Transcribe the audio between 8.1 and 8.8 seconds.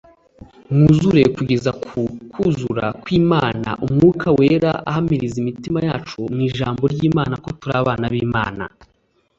b'Imana.